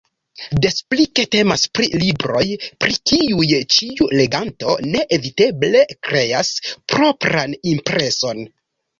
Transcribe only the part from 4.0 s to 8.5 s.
leganto neeviteble kreas propran impreson.